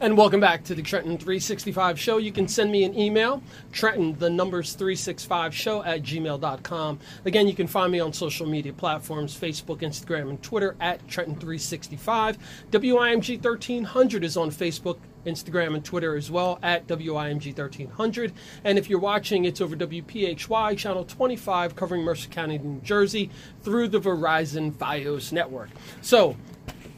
[0.00, 2.18] And welcome back to the Trenton 365 show.
[2.18, 6.98] You can send me an email, Trenton, the numbers 365 show at gmail.com.
[7.24, 11.36] Again, you can find me on social media platforms Facebook, Instagram, and Twitter at Trenton
[11.36, 12.38] 365.
[12.72, 18.32] WIMG 1300 is on Facebook, Instagram, and Twitter as well at WIMG 1300.
[18.64, 23.30] And if you're watching, it's over WPHY channel 25 covering Mercer County, New Jersey
[23.62, 25.70] through the Verizon Fios network.
[26.02, 26.36] So,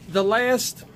[0.08, 0.86] the last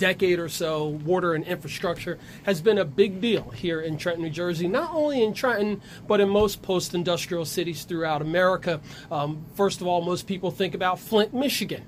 [0.00, 4.30] decade or so, water and infrastructure has been a big deal here in Trenton, New
[4.30, 4.66] Jersey.
[4.66, 8.80] Not only in Trenton, but in most post industrial cities throughout America.
[9.12, 11.84] Um, first of all, most people think about Flint, Michigan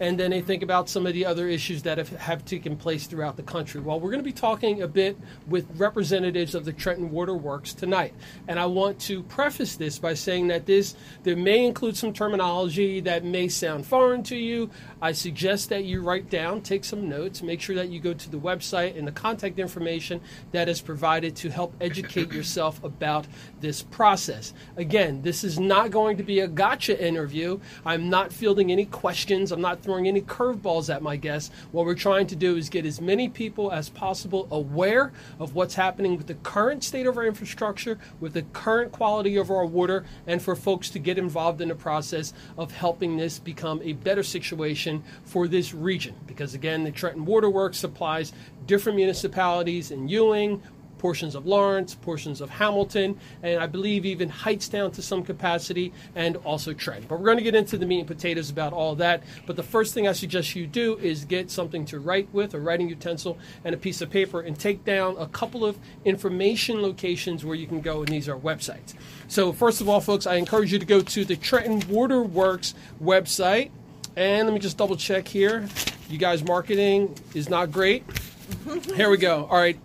[0.00, 3.06] and then they think about some of the other issues that have, have taken place
[3.06, 3.80] throughout the country.
[3.80, 5.16] Well, we're going to be talking a bit
[5.46, 8.14] with representatives of the Trenton Water Works tonight,
[8.48, 13.00] and I want to preface this by saying that this there may include some terminology
[13.00, 14.70] that may sound foreign to you.
[15.00, 18.30] I suggest that you write down, take some notes, make sure that you go to
[18.30, 20.20] the website and the contact information
[20.52, 23.26] that is provided to help educate yourself about
[23.60, 24.54] this process.
[24.76, 27.60] Again, this is not going to be a gotcha interview.
[27.84, 29.52] I'm not fielding any questions.
[29.52, 31.50] I'm not throwing any curveballs at my guests.
[31.72, 35.74] What we're trying to do is get as many people as possible aware of what's
[35.74, 40.04] happening with the current state of our infrastructure, with the current quality of our water,
[40.26, 44.22] and for folks to get involved in the process of helping this become a better
[44.22, 46.14] situation for this region.
[46.26, 48.34] Because again, the Trenton Water Works supplies
[48.66, 50.62] different municipalities in Ewing,
[51.04, 56.36] portions of Lawrence, portions of Hamilton, and I believe even Hightstown to some capacity, and
[56.36, 57.04] also Trenton.
[57.06, 59.22] But we're going to get into the meat and potatoes about all that.
[59.44, 62.58] But the first thing I suggest you do is get something to write with, a
[62.58, 65.76] writing utensil, and a piece of paper, and take down a couple of
[66.06, 68.94] information locations where you can go, and these are websites.
[69.28, 72.74] So, first of all, folks, I encourage you to go to the Trenton Water Works
[73.02, 73.72] website.
[74.16, 75.68] And let me just double check here.
[76.08, 78.04] You guys' marketing is not great.
[78.94, 79.46] Here we go.
[79.50, 79.78] All right,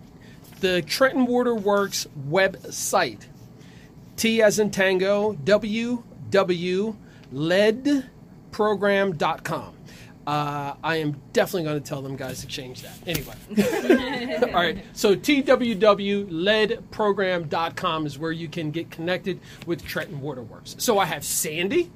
[0.60, 3.24] the Trenton Water Works website.
[4.16, 6.96] T as in Tango, W, W,
[7.32, 9.74] leadprogram.com.
[10.26, 12.92] Uh, I am definitely going to tell them guys to change that.
[13.06, 13.32] Anyway.
[14.54, 14.84] All right.
[14.92, 20.76] So TWWleadprogram.com is where you can get connected with Trenton Water Works.
[20.78, 21.90] So I have Sandy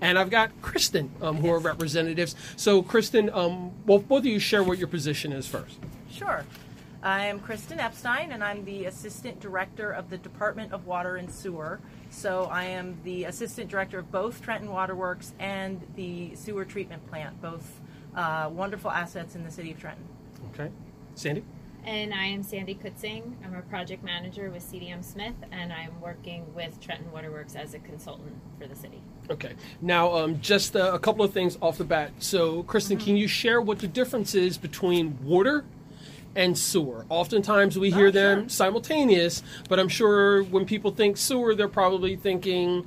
[0.00, 2.34] and I've got Kristen, um, who are representatives.
[2.56, 5.78] So, Kristen, um, well, both of you share what your position is first.
[6.10, 6.44] Sure.
[7.02, 11.30] I am Kristen Epstein, and I'm the Assistant Director of the Department of Water and
[11.30, 11.80] Sewer.
[12.10, 17.40] So I am the Assistant Director of both Trenton Waterworks and the Sewer Treatment Plant,
[17.40, 17.80] both
[18.14, 20.04] uh, wonderful assets in the city of Trenton.
[20.52, 20.70] Okay.
[21.14, 21.42] Sandy?
[21.86, 23.32] And I am Sandy Kutzing.
[23.46, 27.78] I'm a project manager with CDM Smith, and I'm working with Trenton Waterworks as a
[27.78, 29.00] consultant for the city.
[29.30, 29.54] Okay.
[29.80, 32.12] Now, um, just uh, a couple of things off the bat.
[32.18, 35.64] So, Kristen, can you share what the difference is between water
[36.36, 37.06] and sewer?
[37.08, 38.48] Oftentimes we hear Oh, them sure.
[38.48, 42.86] simultaneous, but I'm sure when people think sewer, they're probably thinking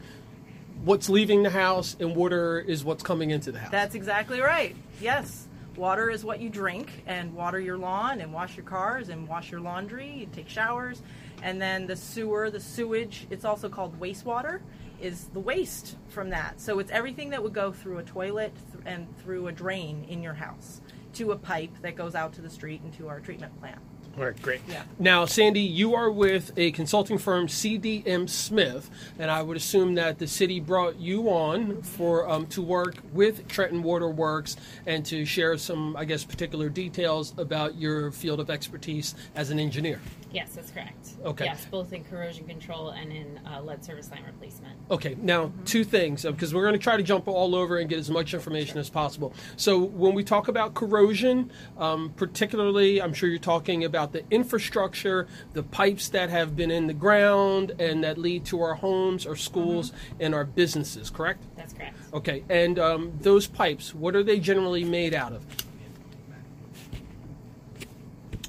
[0.83, 3.71] what's leaving the house and water is what's coming into the house.
[3.71, 4.75] That's exactly right.
[4.99, 5.47] Yes.
[5.75, 9.49] Water is what you drink and water your lawn and wash your cars and wash
[9.49, 11.01] your laundry and take showers.
[11.41, 14.59] And then the sewer, the sewage, it's also called wastewater,
[15.01, 16.61] is the waste from that.
[16.61, 18.53] So it's everything that would go through a toilet
[18.85, 20.81] and through a drain in your house
[21.13, 23.79] to a pipe that goes out to the street and to our treatment plant.
[24.15, 24.61] All right, great.
[24.67, 24.83] Yeah.
[24.99, 30.19] Now, Sandy, you are with a consulting firm, CDM Smith, and I would assume that
[30.19, 35.25] the city brought you on for um, to work with Trenton Water Works and to
[35.25, 39.99] share some, I guess, particular details about your field of expertise as an engineer.
[40.33, 41.09] Yes, that's correct.
[41.23, 41.45] Okay.
[41.45, 44.73] Yes, both in corrosion control and in uh, lead service line replacement.
[44.89, 47.99] Okay, now two things because we're going to try to jump all over and get
[47.99, 49.33] as much information as possible.
[49.57, 55.27] So when we talk about corrosion, um, particularly, I'm sure you're talking about the infrastructure,
[55.53, 59.35] the pipes that have been in the ground and that lead to our homes, our
[59.35, 61.09] schools, and our businesses.
[61.09, 61.43] Correct?
[61.55, 61.97] That's correct.
[62.13, 65.45] Okay, and um, those pipes, what are they generally made out of?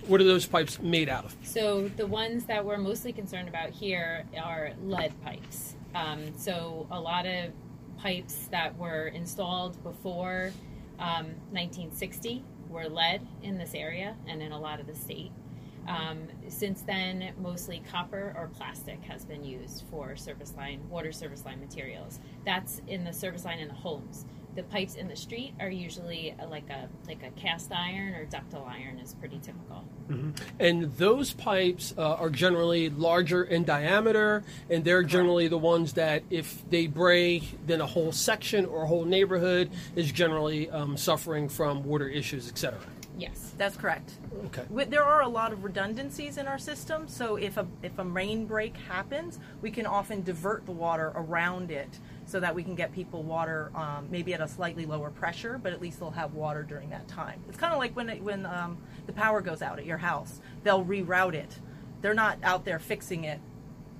[0.06, 1.36] What are those pipes made out of?
[1.42, 5.76] So the ones that we're mostly concerned about here are lead pipes.
[5.94, 7.52] Um, so a lot of
[7.96, 10.52] pipes that were installed before
[10.98, 15.30] um, 1960 were lead in this area and in a lot of the state.
[15.86, 21.44] Um, since then, mostly copper or plastic has been used for service line, water service
[21.44, 22.20] line materials.
[22.44, 24.24] That's in the service line in the homes.
[24.54, 28.24] The pipes in the street are usually uh, like a like a cast iron or
[28.24, 29.84] ductile iron is pretty typical.
[30.60, 36.22] And those pipes uh, are generally larger in diameter, and they're generally the ones that,
[36.30, 41.48] if they break, then a whole section or a whole neighborhood is generally um, suffering
[41.48, 42.78] from water issues, etc.
[43.16, 43.52] Yes.
[43.56, 44.14] That's correct.
[44.46, 44.62] Okay.
[44.62, 48.04] Wi- There are a lot of redundancies in our system, so if a if a
[48.04, 52.74] main break happens, we can often divert the water around it so that we can
[52.74, 56.34] get people water um, maybe at a slightly lower pressure, but at least they'll have
[56.34, 57.40] water during that time.
[57.48, 60.40] It's kind of like when it, when um, the power goes out at your house,
[60.64, 61.58] they'll reroute it.
[62.00, 63.38] They're not out there fixing it,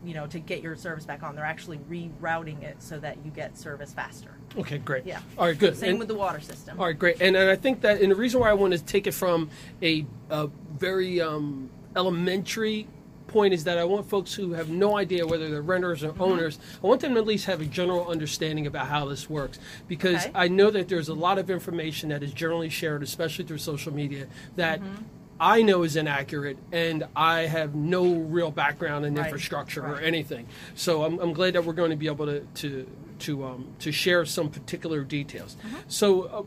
[0.05, 1.37] you know, to get your service back on.
[1.37, 4.34] They're actually rerouting it so that you get service faster.
[4.59, 5.05] Okay, great.
[5.05, 5.21] Yeah.
[5.39, 5.77] All right, good.
[5.77, 6.79] Same And- with the water system.
[6.79, 7.21] All right, great.
[7.21, 9.51] And, and I think that, and the reason why I want to take it from
[9.83, 10.49] a, a
[10.79, 12.87] very um, elementary
[13.27, 16.23] point is that I want folks who have no idea whether they're renters or Mm-hmm.
[16.23, 19.59] owners, I want them to at least have a general understanding about how this works.
[19.89, 20.33] Because Okay.
[20.37, 23.93] I know that there's a lot of information that is generally shared, especially through social
[23.93, 25.03] media, that Mm-hmm.
[25.41, 30.47] I know is inaccurate, and I have no real background in Right, infrastructure or anything.
[30.77, 32.87] So I'm, I'm glad that we're going to be able to to
[33.21, 35.57] to um, to share some particular details.
[35.57, 35.77] Mm-hmm.
[35.89, 36.43] So uh,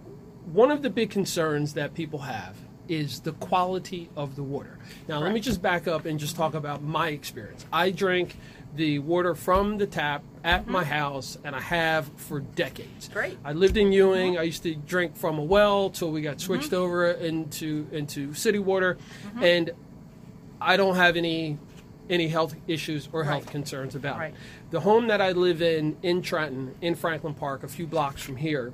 [0.52, 2.56] one of the big concerns that people have
[2.88, 4.80] is the quality of the water.
[5.08, 7.66] Now let me just back up and just talk about my experience.
[7.72, 8.38] I drank
[8.76, 13.06] the water from the tap at my house, and I have for decades.
[13.06, 13.14] Mm-hmm.
[13.14, 13.38] Great.
[13.44, 14.38] I lived in Ewing.
[14.38, 18.60] I used to drink from a well till we got switched over into into city
[18.60, 18.98] water,
[19.42, 19.72] and
[20.62, 21.58] I don't have any
[22.10, 23.52] any health issues or health Right.
[23.52, 24.34] concerns about Right.
[24.34, 24.40] it.
[24.72, 28.38] The home that I live in in Trenton, in Franklin Park, a few blocks from
[28.38, 28.74] here,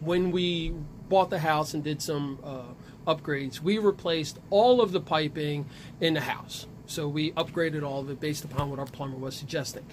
[0.00, 0.72] when we
[1.08, 2.62] bought the house and did some uh,
[3.06, 5.66] upgrades, we replaced all of the piping
[6.00, 6.66] in the house.
[6.86, 9.84] So we upgraded all of it based upon what our plumber was suggesting.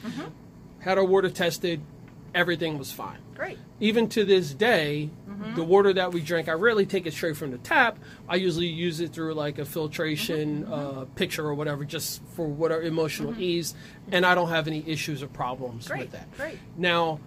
[0.80, 1.82] Had our water tested,
[2.36, 3.58] everything was fine Great.
[3.80, 5.56] even to this day, Mm-hmm.
[5.56, 7.98] the water that we drink, I rarely take it straight from the tap.
[8.30, 10.74] I usually use it through like a filtration Mm-hmm.
[11.02, 13.74] uh, picture or whatever, just for whatever emotional ease,
[14.12, 16.32] and I don't have any issues or problems Great, with that.
[16.38, 16.60] great.
[16.78, 17.20] Now,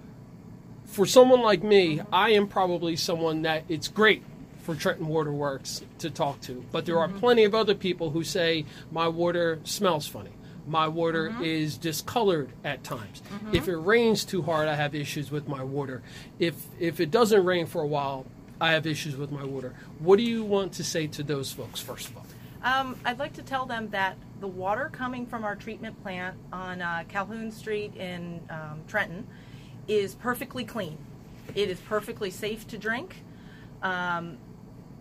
[0.85, 4.23] for someone like me, I am probably someone that it's great
[4.59, 8.23] for Trenton Water Works to talk to, but there are plenty of other people who
[8.23, 10.31] say my water smells funny.
[10.67, 13.23] My water is discolored at times.
[13.53, 16.03] If it rains too hard, I have issues with my water.
[16.39, 18.27] If if it doesn't rain for a while,
[18.61, 19.75] I have issues with my water.
[19.99, 22.27] What do you want to say to those folks first of all?
[22.63, 26.83] Um, I'd like to tell them that the water coming from our treatment plant on
[26.83, 29.27] uh, Calhoun Street in um, Trenton
[29.87, 30.99] is perfectly clean.
[31.55, 33.23] It is perfectly safe to drink.
[33.83, 34.39] Um,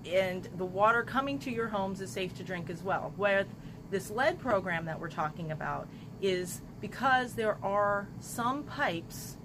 [0.05, 3.13] and the water coming to your homes is safe to drink as well.
[3.17, 3.45] Where
[3.95, 5.87] this lead program that we're talking about
[6.21, 9.37] is because there are some pipes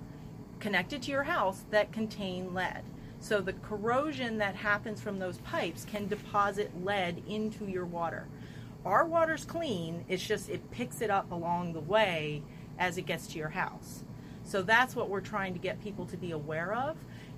[0.59, 2.83] connected to your house that contain lead.
[3.21, 8.27] So the corrosion that happens from those pipes can deposit lead into your water.
[8.85, 12.43] Our water's clean, it's just it picks it up along the way
[12.77, 14.03] as it gets to your house.
[14.43, 16.97] So that's what we're trying to get people to be aware of.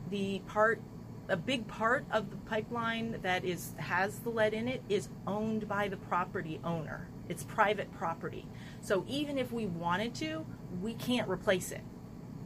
[0.09, 0.81] The part
[1.29, 5.69] a big part of the pipeline that is has the lead in it is owned
[5.69, 7.09] by the property owner.
[7.29, 8.47] It's private property.
[8.81, 10.45] So even if we wanted to,
[10.81, 11.83] we can't replace it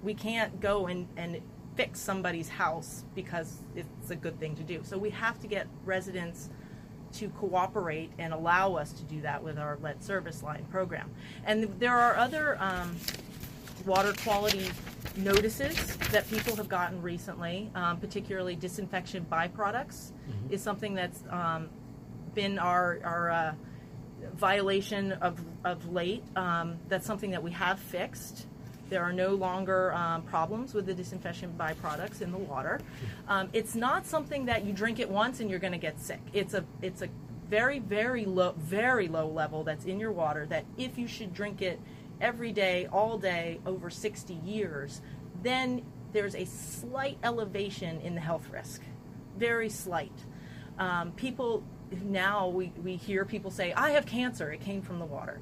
[0.07, 1.41] we can't go and, and
[1.75, 4.81] fix somebody's house because it's a good thing to do.
[4.85, 6.49] So we have to get residents
[7.15, 11.11] to cooperate and allow us to do that with our lead service line program.
[11.45, 12.97] And there are other um,
[13.85, 14.71] water quality
[15.17, 20.13] notices that people have gotten recently, um, particularly disinfection byproducts,
[20.51, 21.69] is something that's um,
[22.35, 23.55] been our, our uh,
[24.35, 26.23] violation of, of late.
[26.37, 28.47] Um, that's something that we have fixed.
[28.89, 32.81] There are no longer um, problems with the disinfection byproducts in the water.
[33.29, 36.21] Um, it's not something that you drink it once and you're going to get sick.
[36.33, 37.09] It's a it's a
[37.49, 41.63] very very low very low level that's in your water that if you should drink
[41.63, 41.81] it
[42.21, 45.01] every day all day over 60 years,
[45.43, 45.83] then
[46.13, 48.83] there's a slight elevation in the health risk,
[49.37, 50.25] very slight.
[50.79, 51.63] Um, people
[52.03, 54.51] now we, we hear people say, "I have cancer.
[54.51, 55.41] It came from the water."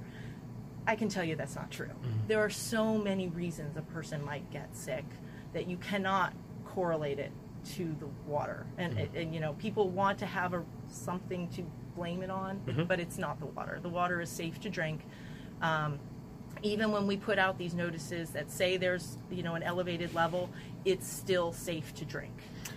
[0.86, 1.90] I can tell you that's not true.
[2.28, 5.04] There are so many reasons a person might get sick
[5.54, 6.34] that you cannot
[6.66, 7.32] correlate it
[7.76, 8.66] to the water.
[8.76, 11.62] And, and you know, people want to have a something to
[11.96, 13.78] blame it on, but it's not the water.
[13.80, 15.00] The water is safe to drink.
[15.62, 15.98] Um,
[16.62, 20.50] even when we put out these notices that say there's you know an elevated level,
[20.84, 22.32] it's still safe to drink.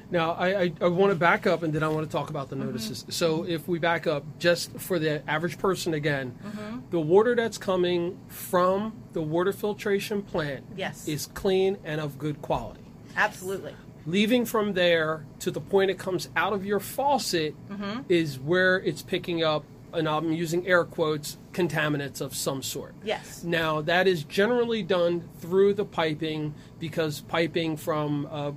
[0.10, 2.50] Now, I, I, I want to back up and then I want to talk about
[2.50, 2.65] the Mm-hmm.
[2.67, 3.05] notices.
[3.10, 6.79] So, if we back up just for the average person again, Mm-hmm.
[6.91, 11.07] the water that's coming from the water filtration plant Yes.
[11.10, 12.79] is clean and of good quality.
[13.17, 13.75] Absolutely.
[14.05, 18.03] Leaving from there to the point it comes out of your faucet Mm-hmm.
[18.07, 22.94] is where it's picking up, and I'm using air quotes, contaminants of some sort.
[23.03, 23.44] Yes.
[23.44, 28.51] Now, that is generally done through the piping because piping from uh,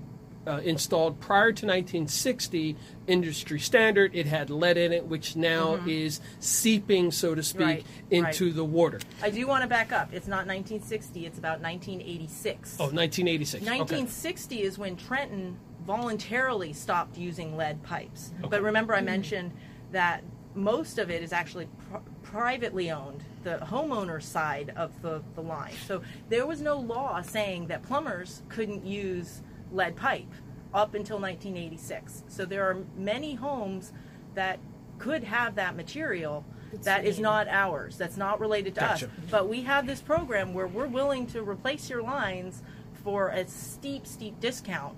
[0.46, 4.14] uh, installed prior to 1960, industry standard.
[4.14, 7.68] It had lead in it, which now is seeping, so to speak, Mm-hmm.
[7.70, 8.54] Right, into right.
[8.54, 9.00] the water.
[9.22, 10.12] I do want to back up.
[10.12, 11.26] It's not 1960.
[11.26, 12.76] It's about 1986.
[12.80, 13.62] Oh, 1986.
[13.62, 13.78] Okay.
[13.78, 18.32] 1960 is when Trenton voluntarily stopped using lead pipes.
[18.40, 18.48] Okay.
[18.48, 19.52] But remember, I mentioned
[19.92, 25.40] that most of it is actually pr- privately owned, the homeowner side of the, the
[25.40, 25.72] line.
[25.86, 29.42] So there was no law saying that plumbers couldn't use
[29.72, 30.32] lead pipe
[30.74, 32.24] up until 1986.
[32.28, 33.92] So there are many homes
[34.34, 34.58] that
[34.98, 36.44] could have that material
[36.82, 39.06] that is not ours, that's not related to Gotcha.
[39.06, 39.12] us.
[39.30, 42.62] But we have this program where we're willing to replace your lines
[43.02, 44.94] for a steep, steep discount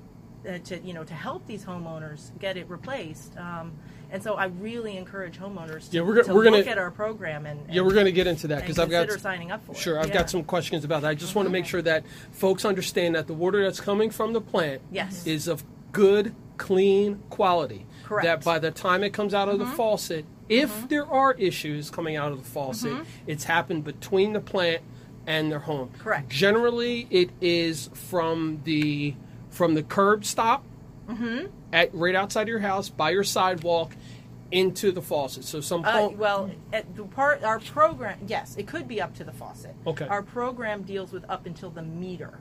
[0.46, 3.36] uh, to you know to help these homeowners get it replaced.
[3.38, 3.72] Um,
[4.12, 6.90] and so I really encourage homeowners to, Yeah, we're to we're gonna- look at our
[6.90, 9.72] program and, Yeah, we're going to get into that because I've got signing up for
[9.72, 9.78] it.
[9.78, 10.14] Sure, I've Yeah.
[10.14, 11.08] got some questions about that.
[11.08, 14.34] I just want to make sure that folks understand that the water that's coming from
[14.34, 15.26] the plant Yes.
[15.26, 17.86] is of good, clean quality.
[18.04, 18.26] Correct.
[18.26, 19.76] That by the time it comes out of the mm-hmm.
[19.76, 20.86] faucet, if mm-hmm.
[20.88, 23.02] there are issues coming out of the faucet, mm-hmm.
[23.26, 24.82] it's happened between the plant
[25.26, 25.90] and their home.
[25.98, 26.28] Correct.
[26.28, 29.14] Generally, it is from the
[29.48, 30.64] from the curb stop
[31.72, 33.94] at right outside your house by your sidewalk
[34.52, 35.44] into the faucet.
[35.44, 39.24] So some Uh, well, at the part our program, yes, it could be up to
[39.24, 39.74] the faucet.
[39.86, 40.06] Okay.
[40.06, 42.38] Our program deals with up until the meter.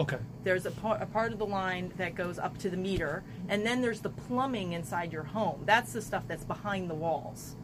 [0.00, 0.18] okay.
[0.44, 3.66] There's a, par- a part of the line that goes up to the meter, and
[3.66, 5.62] then there's the plumbing inside your home.
[5.66, 7.54] That's the stuff that's behind the walls.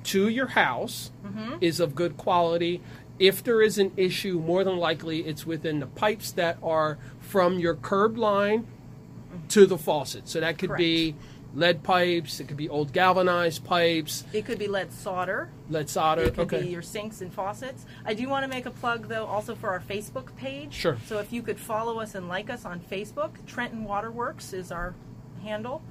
[0.05, 1.55] to your house mm-hmm.
[1.61, 2.81] is of good quality.
[3.19, 7.59] If there is an issue, more than likely it's within the pipes that are from
[7.59, 8.65] your curb line
[9.49, 10.27] to the faucet.
[10.27, 11.15] So that could be
[11.53, 15.49] lead pipes, it could be old galvanized pipes, It could be lead solder.
[15.69, 16.23] lead solder.
[16.23, 16.61] It could okay.
[16.61, 17.85] be your sinks and faucets.
[18.05, 20.73] I do want to make a plug, though, also for our Facebook page.
[20.73, 20.97] Sure.
[21.05, 24.95] So if you could follow us and like us on Facebook, Trenton Waterworks is our
[25.43, 25.81] handle.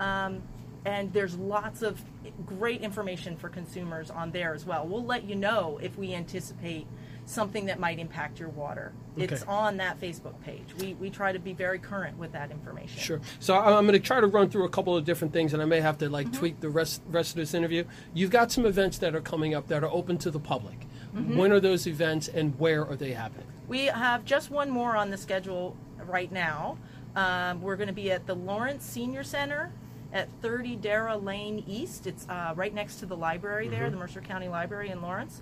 [0.00, 0.42] Um,
[0.84, 2.00] and there's lots of
[2.44, 4.86] great information for consumers on there as well.
[4.86, 6.86] We'll let you know if we anticipate
[7.26, 8.92] something that might impact your water.
[9.16, 9.50] It's Okay.
[9.50, 10.64] on that Facebook page.
[10.80, 12.98] We, we try to be very current with that information.
[13.00, 13.20] Sure.
[13.40, 15.66] So I'm going to try to run through a couple of different things, and I
[15.66, 17.84] may have to like tweak the rest rest of this interview.
[18.14, 20.86] You've got some events that are coming up that are open to the public.
[21.12, 23.46] When are those events, and where are they happening?
[23.68, 26.76] We have just one more on the schedule right now.
[27.16, 29.72] Um, we're going to be at the Lawrence Senior Center
[30.12, 32.06] at 30 Darrah Lane East.
[32.06, 35.40] It's uh, right next to the library there, the Mercer County Library in Lawrence.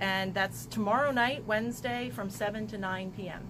[0.00, 3.46] And that's tomorrow night, Wednesday, from 7 to 9 p.m.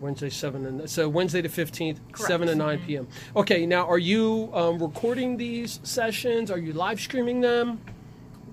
[0.00, 3.08] Wednesday, seven and so Wednesday the fifteenth, seven to nine p.m.
[3.34, 3.64] Okay.
[3.64, 6.50] Now, are you um, recording these sessions?
[6.50, 7.80] Are you live streaming them?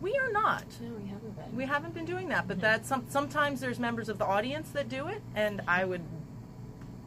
[0.01, 0.63] We are not.
[0.81, 1.55] No, we haven't been.
[1.55, 4.89] We haven't been doing that, but that some, sometimes there's members of the audience that
[4.89, 6.01] do it, and I would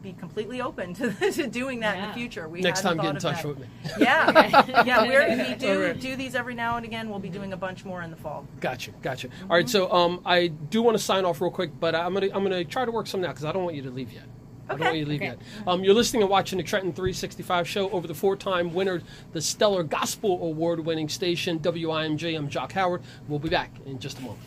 [0.03, 2.49] be completely open to, to doing that in the future.
[2.49, 3.99] We Next hadn't time, get in thought touch of with that.
[3.99, 4.05] me.
[4.05, 6.01] Yeah, yeah, we're, we do All right.
[6.01, 7.09] do these every now and again.
[7.09, 8.47] We'll be doing a bunch more in the fall.
[8.61, 9.29] Gotcha, gotcha.
[9.43, 12.29] All right, so um, I do want to sign off real quick, but I'm gonna
[12.33, 14.25] I'm gonna try to work something out because I don't want you to leave yet.
[14.69, 15.29] I don't want you to leave Okay.
[15.31, 15.39] yet.
[15.67, 19.01] Um, you're listening and watching the Trenton 365 show over the four-time winner,
[19.33, 22.37] the Stellar Gospel Award-winning station WIMG.
[22.37, 23.03] I'm Jock Howard.
[23.29, 24.41] We'll be back in just a moment.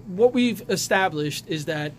[0.07, 1.93] what we've established is that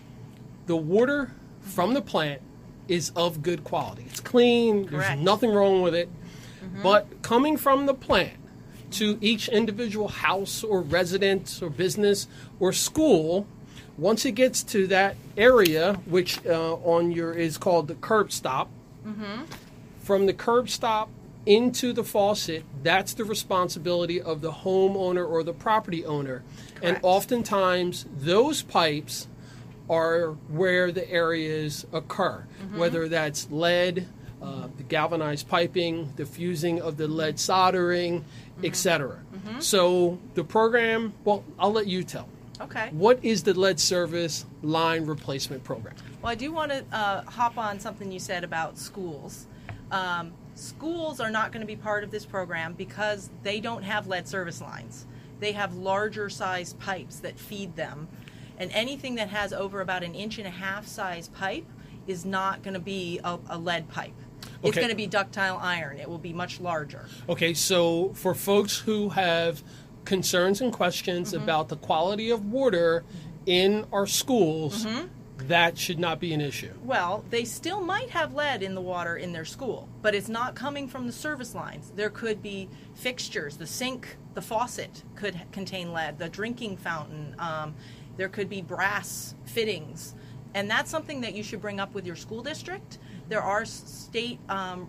[0.66, 2.42] the water from the plant
[2.88, 4.04] is of good quality.
[4.08, 5.08] It's clean Correct.
[5.08, 6.08] there's nothing wrong with it.
[6.82, 8.34] But coming from the plant
[8.92, 12.26] to each individual house or residence or business
[12.60, 13.46] or school
[13.98, 18.70] Once it gets to that area, which uh, on your is called the curb stop,
[20.08, 21.10] from the curb stop
[21.44, 26.42] into the faucet, that's the responsibility of the homeowner or the property owner.
[26.82, 29.28] And oftentimes, those pipes
[29.90, 34.08] are where the areas occur, whether that's lead,
[34.40, 38.24] uh, the galvanized piping, the fusing of the lead soldering,
[38.64, 39.18] etc.
[39.58, 42.30] So the program, well, I'll let you tell.
[42.62, 42.88] Okay.
[42.92, 45.96] What is the lead service line replacement program?
[46.22, 49.46] Well, I do want to uh, hop on something you said about schools.
[49.90, 54.06] Um, schools are not going to be part of this program because they don't have
[54.06, 55.06] lead service lines.
[55.40, 58.08] They have larger size pipes that feed them.
[58.58, 61.64] And anything that has over about an inch and a half size pipe
[62.06, 64.14] is not going to be a, a lead pipe.
[64.62, 64.80] It's Okay.
[64.80, 65.98] going to be ductile iron.
[65.98, 67.06] It will be much larger.
[67.28, 69.62] Okay, so for folks who have
[70.04, 71.42] concerns and questions Mm-hmm.
[71.44, 73.04] about the quality of water
[73.46, 75.06] in our schools, Mm-hmm.
[75.46, 76.72] That should not be an issue.
[76.82, 80.54] Well, they still might have lead in the water in their school, but it's not
[80.54, 81.92] coming from the service lines.
[81.94, 87.74] There could be fixtures, the sink, the faucet could contain lead, the drinking fountain, um,
[88.16, 90.14] there could be brass fittings.
[90.54, 92.98] And that's something that you should bring up with your school district.
[93.28, 94.88] There are state, um,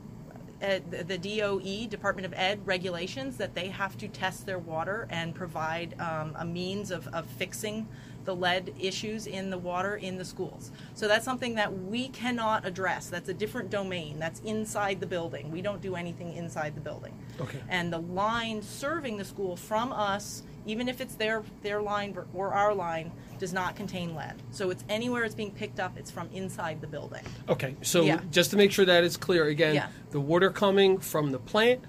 [0.60, 5.36] the the DOE, Department of Ed regulations that they have to test their water and
[5.36, 7.88] provide um, a means of, of fixing
[8.26, 10.72] the lead issues in the water in the schools.
[10.94, 13.08] So that's something that we cannot address.
[13.10, 14.20] That's a different domain.
[14.20, 15.52] That's inside the building.
[15.52, 17.14] We don't do anything inside the building.
[17.40, 17.60] Okay.
[17.70, 22.54] And the line serving the school from us, even if it's their their line or
[22.54, 24.36] our line, does not contain lead.
[24.52, 27.24] So it's anywhere it's being picked up, it's from inside the building.
[27.48, 28.20] Okay, so Yeah.
[28.32, 29.88] just to make sure that is clear, again, Yeah.
[30.12, 31.86] the water coming from the plant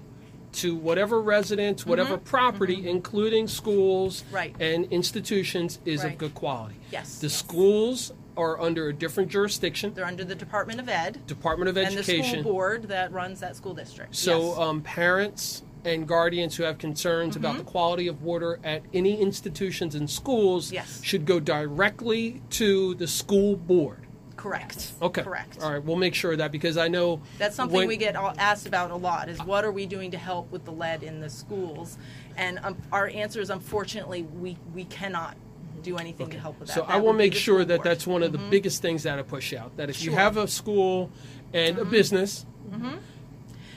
[0.53, 4.35] to whatever residence, whatever property, including schools Mm-hmm.
[4.35, 4.55] Right.
[4.59, 6.13] and institutions, is Right.
[6.13, 6.75] of good quality.
[6.91, 7.35] Yes, The yes.
[7.35, 12.15] schools are under a different jurisdiction, They're under the Department of Ed Department of Education.
[12.25, 14.15] and the school board that runs that school district.
[14.15, 14.57] So, Yes.
[14.57, 17.65] um, parents and guardians who have concerns about Mm-hmm.
[17.65, 21.01] the quality of water at any institutions and schools Yes.
[21.03, 24.05] should go directly to the school board.
[24.41, 24.91] Correct.
[25.01, 25.21] Okay.
[25.21, 25.61] Correct.
[25.61, 25.83] All right.
[25.83, 28.65] We'll make sure of that because I know That's something when- we get all- asked
[28.65, 31.29] about a lot is what are we doing to help with the lead in the
[31.29, 31.97] schools?
[32.35, 35.37] And um, our answer is unfortunately we, we cannot
[35.83, 36.73] do anything to help with that.
[36.73, 37.79] So That I will make sure that board.
[37.81, 37.87] Mm-hmm.
[37.89, 39.77] that's one of the biggest things that I push out.
[39.77, 40.13] That if you Sure.
[40.13, 40.19] Mm-hmm.
[40.21, 41.11] have a school
[41.53, 42.45] and a business,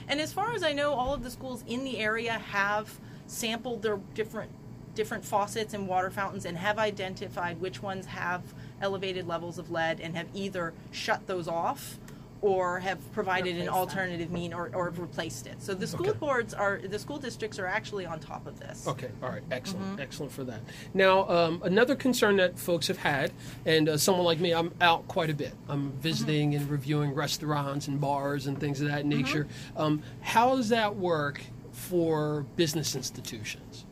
[0.09, 3.83] And as far as I know, all of the schools in the area have sampled
[3.83, 4.51] their different
[4.95, 8.43] different faucets and water fountains and have identified which ones have
[8.89, 11.99] elevated levels of lead and have either shut those off
[12.43, 13.75] or have provided an Replaced them.
[13.75, 15.63] alternative mean or, or replaced it.
[15.63, 16.19] So the school Okay.
[16.19, 18.87] boards are the school districts are actually on top of this.
[18.87, 20.01] Okay, all right, excellent, Mm-hmm.
[20.03, 20.61] excellent for that.
[20.93, 23.33] Now, um, another concern that folks have had,
[23.65, 25.55] and uh, someone like me, I'm out quite a bit.
[25.71, 29.47] I'm visiting and reviewing restaurants and bars and things of that nature.
[29.75, 31.41] Um, how does that work
[31.73, 33.87] for business institutions?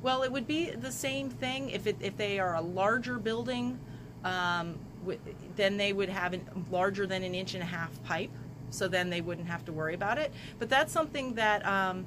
[0.00, 3.80] Well, it would be the same thing if it, if they are a larger building,
[4.24, 4.78] um,
[5.56, 8.30] then they would have a larger than an inch and a half pipe.
[8.70, 10.32] So then they wouldn't have to worry about it.
[10.58, 12.06] But that's something that um,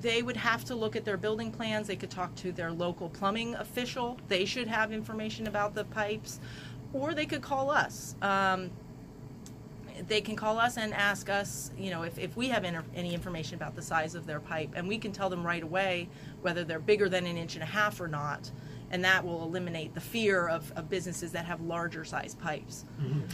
[0.00, 1.86] they would have to look at their building plans.
[1.86, 4.18] They could talk to their local plumbing official.
[4.28, 6.40] They should have information about the pipes,
[6.92, 8.14] or they could call us.
[8.22, 8.70] Um,
[10.08, 13.54] they can call us and ask us, you know, if, if we have any information
[13.54, 16.08] about the size of their pipe, and we can tell them right away
[16.42, 18.50] whether they're bigger than an inch and a half or not,
[18.90, 22.84] and that will eliminate the fear of, of businesses that have larger size pipes.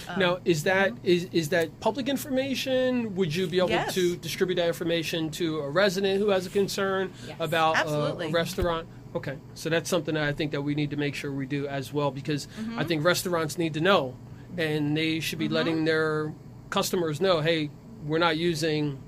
[0.08, 3.14] Um, now, is that is is that public information?
[3.16, 3.94] Would you be able Yes.
[3.94, 7.36] to distribute that information to a resident who has a concern Yes.
[7.40, 8.26] about uh, Absolutely.
[8.28, 8.88] a restaurant?
[9.14, 11.66] Okay, so that's something that I think that we need to make sure we do
[11.66, 12.78] as well because Mm-hmm.
[12.78, 14.16] I think restaurants need to know,
[14.56, 16.32] and they should be letting their
[16.70, 17.70] customers know, hey,
[18.06, 18.98] we're not using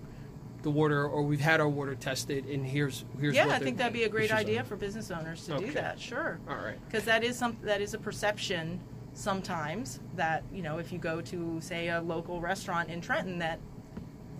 [0.64, 3.76] the water, or we've had our water tested, and here's here's yeah, what I think
[3.78, 4.40] that'd be a great issues are.
[4.40, 5.66] idea for business owners to Okay.
[5.66, 6.00] do that.
[6.00, 6.40] Sure.
[6.48, 6.78] All right.
[6.86, 8.80] because that is some that is a perception
[9.12, 13.60] sometimes that you know if you go to say a local restaurant in Trenton that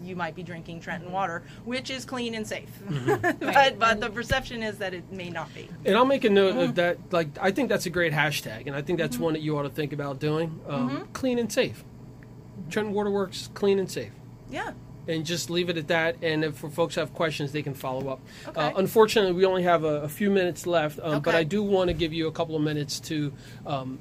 [0.02, 3.38] you might be drinking Trenton water, which is clean and safe, Mm-hmm.
[3.52, 5.68] but but the perception is that it may not be.
[5.84, 6.58] And I'll make a note Mm-hmm.
[6.60, 6.98] of that.
[7.12, 9.62] Like, I think that's a great hashtag, and I think that's one that you ought
[9.62, 10.60] to think about doing.
[10.68, 11.12] Um, Mm-hmm.
[11.12, 11.84] Clean and safe.
[12.70, 14.12] Trenton Waterworks, clean and safe.
[14.50, 14.72] Yeah.
[15.06, 16.16] And just leave it at that.
[16.22, 18.20] And if for folks have questions, they can follow up.
[18.48, 18.60] Okay.
[18.60, 21.88] Uh, unfortunately, we only have a, a few minutes left, um, but I do want
[21.88, 23.32] to give you a couple of minutes to
[23.66, 23.98] um,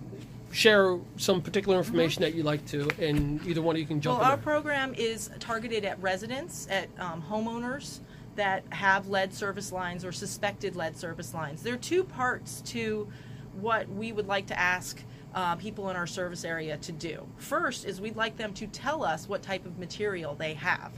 [0.54, 4.14] share some particular information that you'd like to, and either one of you can jump
[4.14, 4.22] Mm-hmm.
[4.22, 8.00] Well, in our program is targeted at residents, at um, homeowners
[8.36, 11.64] that have lead service lines or suspected lead service lines.
[11.64, 13.08] There are two parts to
[13.60, 17.26] what we would like to ask uh, people in our service area to do.
[17.38, 20.92] First is we'd like them to tell us what type of material they have.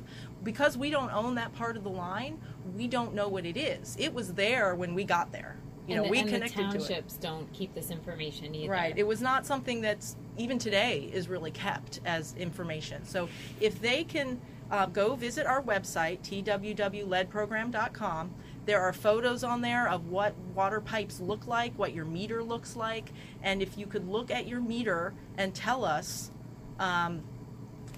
[0.43, 2.39] Because we don't own that part of the line,
[2.75, 3.95] we don't know what it is.
[3.99, 5.57] It was there when we got there.
[5.87, 6.79] You and know, the, we connected the to it.
[6.79, 8.71] townships don't keep this information either.
[8.71, 8.97] Right.
[8.97, 13.05] It was not something that's even today is really kept as information.
[13.05, 13.29] So
[13.61, 18.33] if they can uh, go visit our website, twwleadprogram.com,
[18.65, 22.75] there are photos on there of what water pipes look like, what your meter looks
[22.75, 23.11] like,
[23.43, 26.31] and if you could look at your meter and tell us
[26.79, 27.21] um,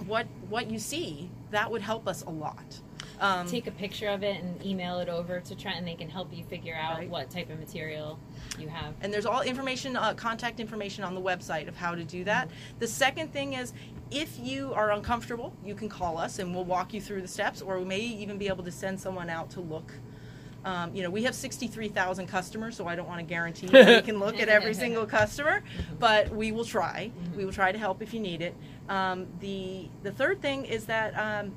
[0.05, 2.79] what what you see, that would help us a lot.
[3.19, 6.07] Um, Take a picture of it and email it over to Trent, and they can
[6.09, 7.09] help you figure out Right.
[7.09, 8.19] what type of material
[8.59, 8.93] you have.
[9.01, 12.51] and there's all information, uh, contact information on the website of how to do that.
[12.77, 13.73] The second thing is,
[14.11, 17.59] if you are uncomfortable, you can call us and we'll walk you through the steps,
[17.61, 19.93] or we may even be able to send someone out to look.
[20.67, 24.01] Um, you know, we have 63,000 customers, so I don't want to guarantee that we
[24.01, 25.63] can look at every single customer,
[25.97, 27.09] but we will try.
[27.37, 28.53] We will try to help if you need it.
[28.89, 31.53] Um, the the third thing is that um,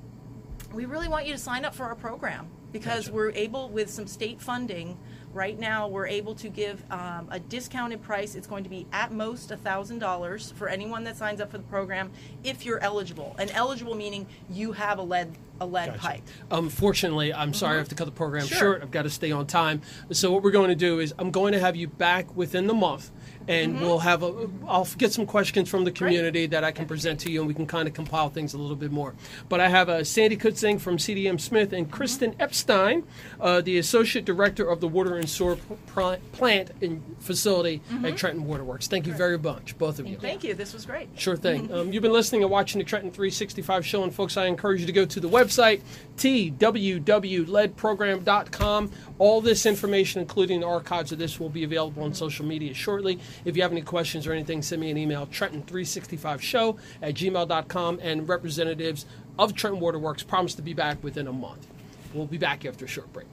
[0.72, 3.16] we really want you to sign up for our program because Gotcha.
[3.16, 4.96] we're able with some state funding
[5.32, 9.12] right now we're able to give um, a discounted price it's going to be at
[9.12, 12.10] most $1000 for anyone that signs up for the program
[12.42, 15.98] if you're eligible and eligible meaning you have a lead a lead Gotcha.
[15.98, 18.58] pipe Unfortunately, I'm sorry I have to cut the program Sure.
[18.58, 18.82] short.
[18.82, 19.82] I've got to stay on time.
[20.10, 22.72] So what we're going to do is I'm going to have you back within the
[22.74, 23.10] month,
[23.48, 24.48] and we'll have a.
[24.68, 27.54] I'll get some questions from the community that I can present to you, and we
[27.54, 29.14] can kind of compile things a little bit more.
[29.48, 33.04] But I have uh, Sandy Kutzing from CDM Smith and Kristen Epstein,
[33.40, 38.44] uh, the associate director of the Water and Sewer pl- Plant and Facility at Trenton
[38.46, 38.86] Waterworks.
[38.88, 40.16] Thank you very much, both of you.
[40.16, 41.72] thank you this was great Sure thing.
[41.72, 44.86] Um, you've been listening and watching the Trenton 365 show, and folks, I encourage you
[44.86, 45.80] to go to the website,
[46.16, 48.90] twwleadprogram.com.
[49.18, 53.18] All this information, including the archives of this, will be available on social media shortly.
[53.44, 58.28] If you have any questions or anything, send me an email, trenton365show at gmail.com, and
[58.28, 59.06] representatives
[59.38, 61.66] of Trenton Waterworks promise to be back within a month.
[62.14, 63.28] We'll be back after a short break.